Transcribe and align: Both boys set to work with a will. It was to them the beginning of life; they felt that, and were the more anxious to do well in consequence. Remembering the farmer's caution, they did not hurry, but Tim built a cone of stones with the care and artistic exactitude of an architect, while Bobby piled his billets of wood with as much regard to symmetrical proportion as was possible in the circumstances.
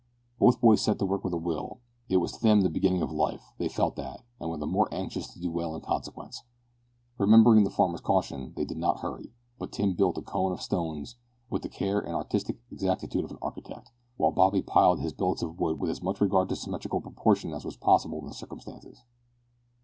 Both 0.39 0.59
boys 0.61 0.81
set 0.81 0.97
to 0.97 1.05
work 1.05 1.23
with 1.23 1.31
a 1.33 1.37
will. 1.37 1.77
It 2.09 2.17
was 2.17 2.31
to 2.31 2.41
them 2.41 2.61
the 2.61 2.71
beginning 2.71 3.03
of 3.03 3.11
life; 3.11 3.51
they 3.59 3.69
felt 3.69 3.95
that, 3.97 4.23
and 4.39 4.49
were 4.49 4.57
the 4.57 4.65
more 4.65 4.91
anxious 4.91 5.27
to 5.27 5.39
do 5.39 5.51
well 5.51 5.75
in 5.75 5.81
consequence. 5.81 6.41
Remembering 7.19 7.63
the 7.65 7.69
farmer's 7.69 8.01
caution, 8.01 8.51
they 8.55 8.65
did 8.65 8.79
not 8.79 9.01
hurry, 9.01 9.29
but 9.59 9.71
Tim 9.71 9.93
built 9.93 10.17
a 10.17 10.23
cone 10.23 10.53
of 10.53 10.59
stones 10.63 11.17
with 11.51 11.61
the 11.61 11.69
care 11.69 11.99
and 11.99 12.15
artistic 12.15 12.57
exactitude 12.71 13.23
of 13.25 13.29
an 13.29 13.37
architect, 13.43 13.91
while 14.17 14.31
Bobby 14.31 14.63
piled 14.63 14.99
his 15.01 15.13
billets 15.13 15.43
of 15.43 15.59
wood 15.59 15.79
with 15.79 15.91
as 15.91 16.01
much 16.01 16.19
regard 16.19 16.49
to 16.49 16.55
symmetrical 16.55 16.99
proportion 16.99 17.53
as 17.53 17.63
was 17.63 17.77
possible 17.77 18.21
in 18.21 18.25
the 18.25 18.33
circumstances. 18.33 19.03